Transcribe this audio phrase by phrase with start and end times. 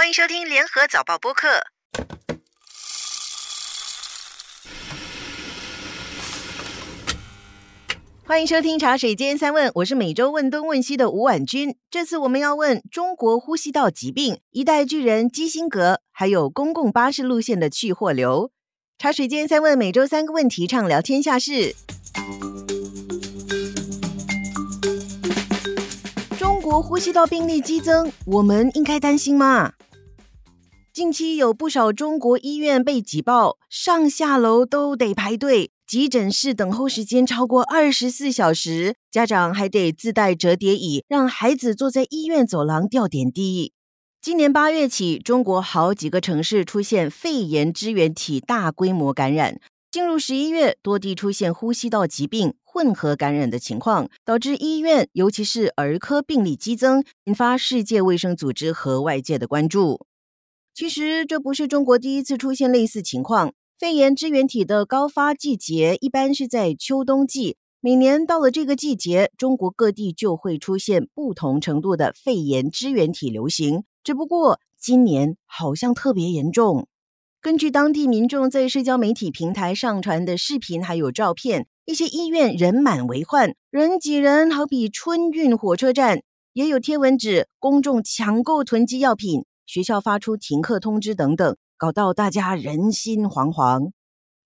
[0.00, 1.48] 欢迎收听联合早报播客。
[8.24, 11.74] 欢迎收听茶水间三问，我是每周问东问西的吴婉君。
[11.90, 18.52] 这次我们要问中国呼吸道疾病、一代巨人基辛格，还有公共巴士路线的去货流。
[18.98, 21.74] 茶水间三问，每周三个问题，畅聊天下事。
[26.38, 29.72] 中国呼吸道病例激增，我们应该担心吗？
[30.98, 35.70] 近期有不少中国医院被挤爆，上下楼都得排队。
[35.86, 43.72] 急诊室等候时间超过二十四小时，家长还得自带折叠椅，让孩子坐在医院走廊吊点滴。
[44.20, 49.60] 今年八月起，中国好几个城市出现肺炎支原体大规模感染。
[49.92, 60.00] 进入十一月，多地出现呼吸道疾病混合感染的情况，导致医院尤其是儿科病例激增，引发世界卫生组织和外界的关注。
[60.78, 63.52] 其实，这不是中国第一次出现类似情况。
[63.80, 73.82] 肺炎支原体的高发季节一般是在秋冬季，每年到了这个季节，中国各地就会出现不同程度的肺炎支原体流行。
[74.04, 76.86] 只不过今年好像特别严重。
[77.40, 86.22] 根据当地民众在社交媒体平台上传的视频还有照片，一些医院人满为患，人挤人，好比春运火车站。
[86.52, 91.56] 也有贴文指公众抢购囤积药品，学校发出停课通知等等。
[91.76, 93.92] 搞到大家人心惶惶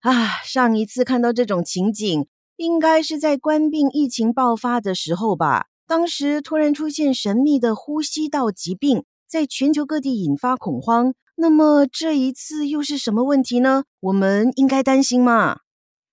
[0.00, 0.42] 啊！
[0.44, 5.68] 上一次看到这种情景，应该是在冠病疫情爆发的时候吧？
[5.86, 11.14] 当时突然出现神秘的呼吸道疾病，在全球各地引发恐慌。
[11.36, 13.84] 那么这一次又是什么问题呢？
[14.00, 15.60] 我们应该担心吗？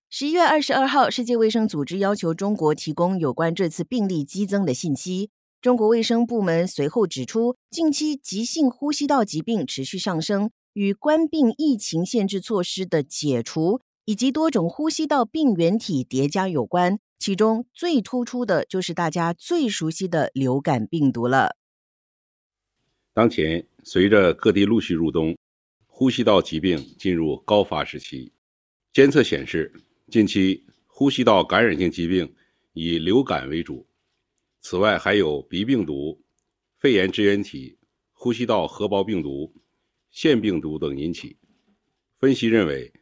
[0.08, 5.28] 十一月二十二号，世界卫生组织要求中国提供有关这次病例激增的信息。
[5.60, 10.50] 中国卫生部门随后指出，近期急性呼吸道疾病持续上升。
[10.72, 21.56] 与冠病疫情限制措施的解除以及多种呼吸道病原体叠加有关，其中最突出的就是大家最熟悉的流感病毒了。
[23.12, 25.36] 当前，随着各地陆续入冬，
[25.86, 28.32] 呼吸道疾病进入高发时期。
[28.92, 29.70] 监测显示，
[30.08, 32.32] 近期呼吸道感染性疾病
[32.72, 33.84] 以流感为主，
[34.62, 36.22] 此外还有鼻病毒、
[36.78, 37.78] 肺炎支原体、
[38.12, 39.54] 呼吸道合胞病毒。
[40.10, 41.36] 腺病毒等引起。
[42.18, 42.92] 分析认为，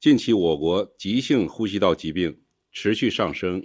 [0.00, 2.40] 近期我国急性呼吸道疾病
[2.72, 3.62] 持续上升，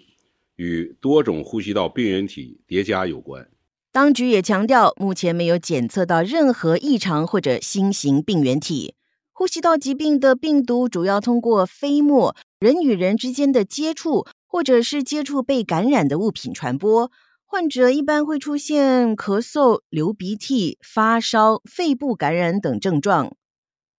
[0.58, 3.50] 与多种呼吸道病原体叠加有关。
[3.92, 8.94] 当局也强调，目前没有检测到任何异常或者新型病原体。
[9.32, 17.12] 呼吸道疾病的病毒主要通过飞沫、人与人之间的接触，或者是接触被感染的物品传播。
[17.53, 23.36] 患者一般会出现咳嗽、流鼻涕、发烧、肺部感染等症状，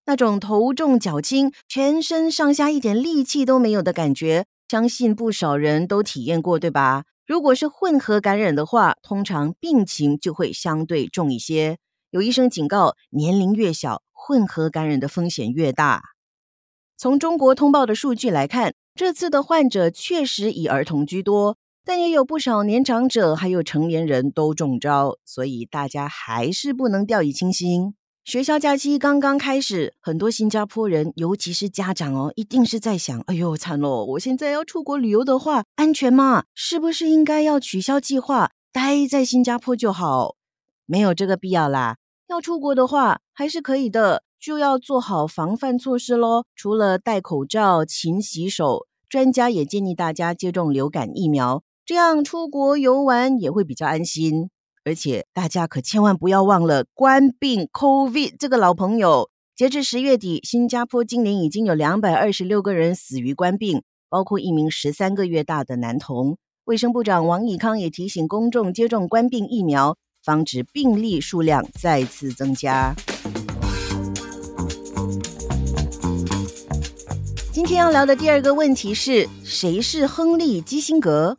[0.06, 7.04] 那种头重脚轻、全身上下一点力气都没有的感觉，相信不少人都体验过，对吧？
[7.24, 11.78] 如果是混合感染的话，通常病情就会相对重一些。
[12.10, 16.02] 有医生警告，年龄越小，混合感染的风险越大。
[16.96, 21.56] 从中国通报的数据来看，这次的患者确实以儿童居多。
[21.86, 27.94] 但也有不少年长者，还有成年人都中招，所以大家还是不能掉以轻心。
[28.24, 34.02] 学校假期刚刚开始，很多新加坡人，尤其是家长哦，一定是在想：哎呦，惨喽！
[34.06, 36.44] 我现在要出国旅游的话，安全吗？
[36.54, 40.36] 是不是应该要取消计划，待在新加坡就好？
[40.86, 41.98] 没有这个必要啦。
[42.28, 46.44] 要出国的话，还是可以的，就要做好防范措施喽。
[46.56, 51.62] 除了戴口罩、勤洗手，专家也建议大家接种流感疫苗。
[51.86, 54.48] 这样出国游玩也会比较安心，
[54.86, 59.28] 而且大家可千万不要忘了官病 COVID 这个老朋友。
[59.54, 66.38] 截至十月底，新加坡今年已经有两百二十六个人死于官病，包括一名十三个月大的男童。
[66.64, 72.96] 卫生部长王以康也提醒公众接种官病疫苗，防止病例数量再次增加。
[77.52, 81.36] 今天要聊的第二个问题是：谁是亨利基辛格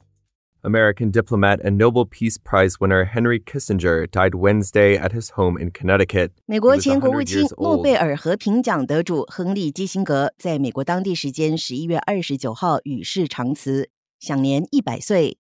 [0.65, 5.71] ？American diplomat and Nobel Peace Prize winner Henry Kissinger died Wednesday at his home in
[5.71, 6.31] Connecticut.
[6.47, 13.89] 美国前国务卿、诺贝尔和平奖得主亨利·基辛格在美国当地时间十一月二十九号与世长辞，
[14.19, 15.37] 享年一百岁。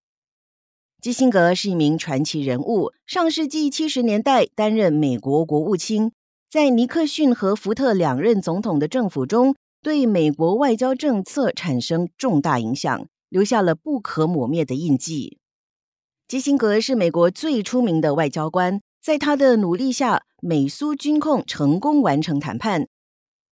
[1.01, 6.11] 基辛格是一名传奇人物，上世纪七十年代担任美国国务卿，
[6.49, 13.07] 在尼克逊和福特两任总统的政府中，对美国外交政策产生重大影响。
[13.35, 15.39] 留下了不可磨灭的印记。
[16.25, 22.87] 基辛格是美国最出名的外交官，在他的努力下，美苏军控成功完成谈判。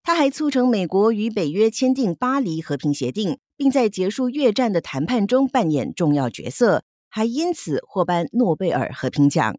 [0.02, 9.54] 他还促成美国与北约签订巴黎和平协定，并在结束越战的谈判中扮演重要角色，还因此获颁诺贝尔和平奖。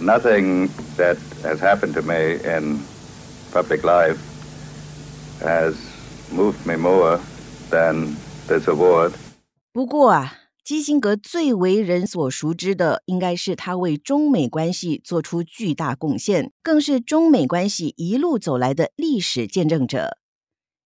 [0.00, 2.80] Nothing that has happened to me in
[3.52, 4.16] public life
[5.42, 5.74] has
[6.34, 7.20] moved me more
[7.70, 8.14] than
[8.48, 9.12] this award.
[9.72, 10.38] 不过啊。
[10.64, 20.18] 基辛格最为人所熟知的，应该是他为中美关系做出巨大贡献，更是中美关系一路走来的历史见证者。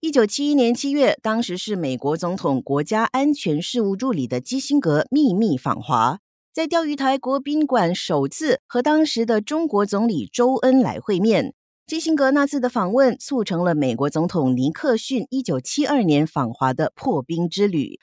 [0.00, 6.20] 一九七一年七月，当时是美国总统国家安全事务助理的基辛格秘密访华，
[6.54, 11.52] 在钓鱼台国宾馆首次和当时的中国总理周恩来会面。
[11.86, 18.00] 基辛格那次的访问，促成了美国总统尼克逊一九七二年访华的破冰之旅。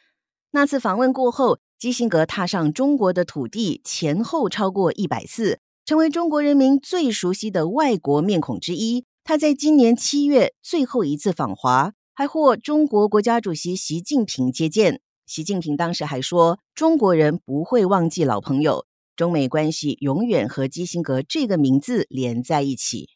[0.55, 9.03] 那次访问过后，基辛格踏上中国的土地前后超过一百次，成为中国人民最熟悉的外国面孔之一。
[9.23, 15.01] 他在今年七月最后一次访华，还获中国国家主席习近平接见。
[15.25, 18.85] 习近平当时还说：“中国人不会忘记老朋友，
[19.15, 23.09] 中美关系永远和基辛格这个名字连在一起。”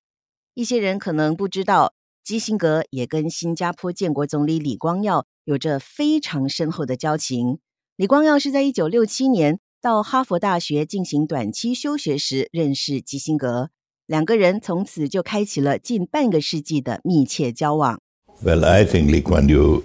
[0.56, 1.94] 一些人可能不知道，
[2.27, 5.25] 基辛格也跟新加坡建国总理李光耀。
[5.45, 7.59] 有着非常深厚的交情。
[7.95, 13.69] 李光耀是在一九六七年到哈佛大学进行短期休学时认识基辛格，
[14.07, 18.01] 两个人从此就开启了近半个世纪的密切交往。
[18.44, 19.83] Well, I think Lee Kuan Yew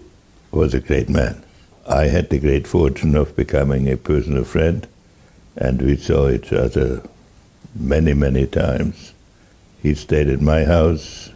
[0.51, 1.37] was a great man.
[1.87, 4.81] I had the great fortune of becoming a personal friend,
[5.55, 7.03] and we saw each other
[7.73, 9.13] many, many times.
[9.81, 11.31] He stayed at my house,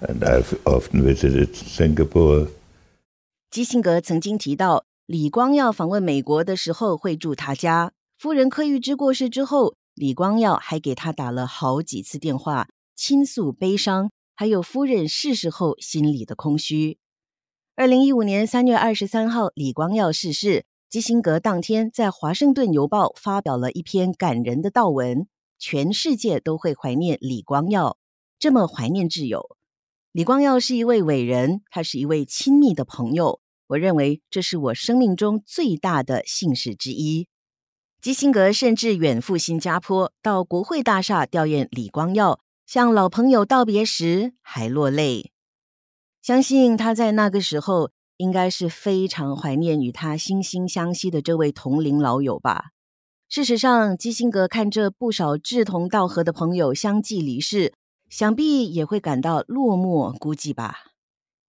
[0.00, 2.48] and I've often visited Singapore.
[3.50, 7.92] 基辛格曾经提到，李光耀访问美国的时候会住他家。
[8.18, 16.98] 夫人柯玉芝过世之后，李光耀还给他打了好几次电话，倾诉悲伤，还有夫人逝世后心里的空虚。
[17.74, 25.26] 二零一五年三月二十三号，李光耀逝世，基辛格当天在《华盛顿邮报》发表了一篇感人的悼文，
[25.58, 27.98] 全世界都会怀念李光耀，
[28.38, 29.56] 这么怀念挚友。
[30.16, 33.38] 李光耀是一位伟人，他是一位亲密的朋友。
[33.66, 37.28] 我认为这是我生命中最大的幸事之一。
[38.00, 45.32] 基辛格甚至远赴新加坡，到国会大厦吊唁李光耀，向老朋友道别时还落泪。
[46.22, 52.70] 相信他在那个时候应该是非常怀念与他惺惺相惜的这位同龄老友吧。
[53.28, 57.74] 事实上，基辛格看着不少志同道合的朋友相继离世。
[58.08, 60.76] 想必也会感到落寞孤寂吧。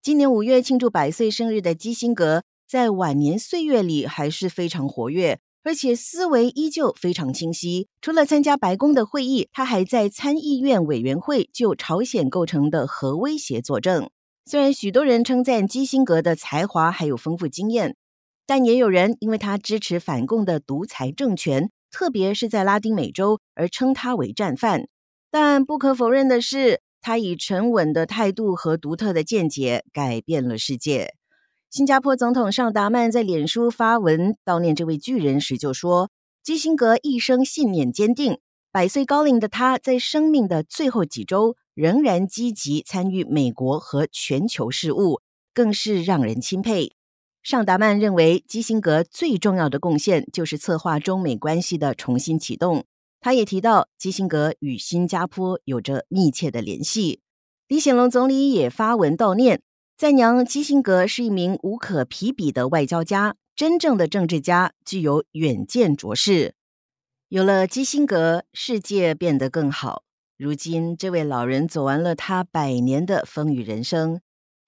[0.02, 7.88] 今年五月庆祝百岁生日的基辛格，在晚年岁月里还是非常活跃，而且思维依旧非常清晰。
[8.02, 14.10] 除了参加白宫的会议，他还在参议院委员会就朝鲜构成的核威胁作证。
[14.46, 17.98] 虽然许多人称赞基辛格的才华还有丰富经验，
[18.46, 24.88] 但也有人因为他支持反共的独裁政权，特别是在拉丁美洲，而称他为战犯。
[25.30, 31.14] 但不可否认的是，他以沉稳的态度和独特的见解改变了世界。
[31.70, 36.10] 新加坡总统尚达曼在脸书发文悼念这位巨人时就说
[36.42, 38.40] ：“基辛格一生信念坚定，
[38.72, 45.20] 百岁高龄的他在生命的最后几周仍然积极参与美国和全球事务，
[45.54, 46.94] 更是让人钦佩。”
[47.44, 52.86] 尚达曼认为，基辛格最重要的贡献就是策划中美关系的重新启动。
[53.20, 57.22] 他也提到，基辛格与新加坡有着密切的联系。
[57.68, 59.62] 李显龙总理也发文悼念，
[59.98, 66.54] 赞扬基辛格是一名无可匹比的外交家，真正的政治家，具有远见卓识。
[67.30, 70.04] 有了基辛格，世界变得更好。
[70.38, 74.22] 如今，这位老人走完了他百年的风雨人生，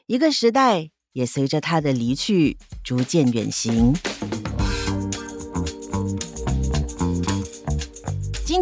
[0.07, 3.93] 一个时代也随着他的离去逐渐远行。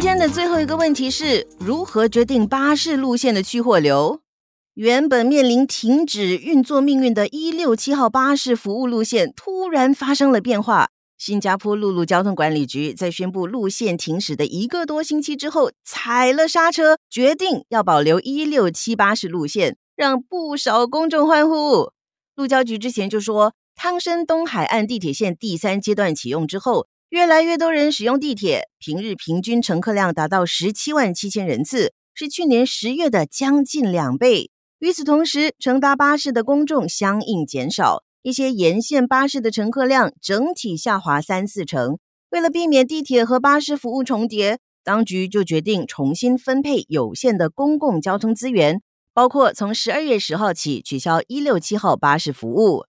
[0.00, 4.20] 今天的最后一个问题是如何决定巴士路线的去货流？
[4.74, 10.90] 原本面临停止运作命运的一六七号巴士服务路线突然发生了变化。
[11.18, 21.90] 新加坡陆路交通管理局在宣布路线停驶的一个多星期之后，踩了刹车，决定要保留一六七巴士路线，让不少公众欢呼。
[22.36, 26.86] 路交局之前就说，汤申东海岸地铁线第三阶段启用之后。
[27.10, 34.50] 越来越多人使用地铁，平日平均乘客量达到十七万七千人次，是去年十月的将近两倍。
[34.78, 41.98] 与此同时，乘搭巴士的公众相应减少，一些沿线巴士的乘客量整体下滑三四成。
[42.28, 48.82] 为了避免地铁和巴士服务重叠，当局就决定重新分配有限的公共交通资源，
[49.14, 52.84] 包括从十二月十号起取消一六七号巴士服务。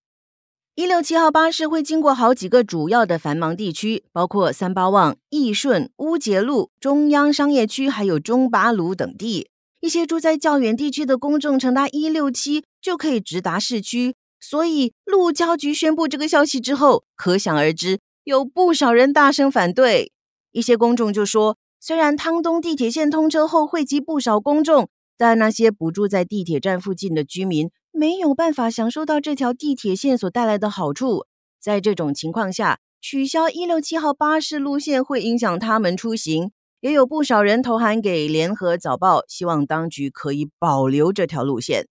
[0.79, 9.49] 一六七号巴士会经过好几个主要的繁忙地区，包括三巴旺、义顺、乌节路、中央商业区，还有中巴鲁等地。
[9.81, 14.15] 一些住在较远地区的公众乘搭一六七就可以直达市区。
[14.39, 20.13] 所以，路交局宣布这个消息之后，可想而知，有不少人大声反对。
[20.53, 27.69] 一些公众就说，虽然汤东地铁线通车后汇集不少公众，但那些不住在地铁站附近的居民。
[27.91, 31.25] 没有办法享受到这条地铁线所带来的好处。
[31.59, 36.51] 在这种情况下，取消一六七号巴士路线会影响他们出行。
[36.81, 41.87] 也有不少人投函给联合早报，希望当局可以保留这条路线。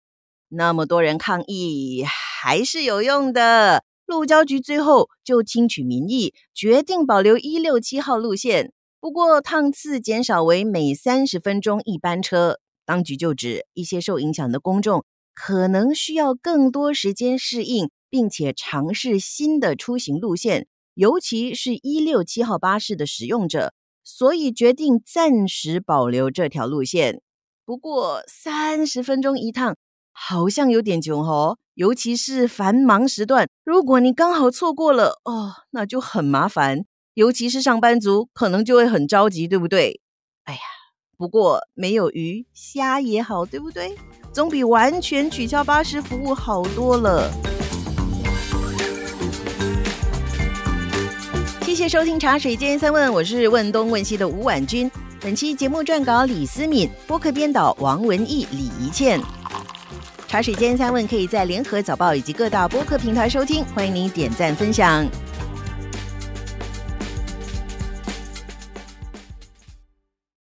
[0.47, 3.83] 那么多人抗议，还是有用的。
[4.05, 12.59] 路交局最后就听取民意，决定保留一六七号路线，不过趟次减少为每三十分钟一班车。
[12.85, 15.03] 当局就指一些受影响的公众。
[15.39, 20.65] 可能需要更多时间适应，并且尝试新的出行路线，
[20.95, 23.71] 尤其是一六七号巴士的使用者，
[24.03, 27.21] 所以决定暂时保留这条路线。
[27.63, 29.75] 不过三十分钟一趟
[30.11, 40.01] 好像有点久哦，尤其是繁忙时段，如果你刚好错过了哦，那就很麻烦，尤其是上班族可能就会很着急，对不对？
[40.45, 40.59] 哎呀，
[41.15, 43.95] 不过没有鱼虾也好，对不对？
[44.37, 47.27] 总比完全取消巴士服务好多了。
[51.63, 54.91] 谢谢收听《茶水间三问》，我是问东问西的吴婉君。
[55.19, 59.19] 本期节目撰稿李思敏，播客编导王文义、李怡倩。
[60.27, 65.03] 《茶水间三问》可以在联合早报以及各大播客平台收听，欢迎您点赞分享。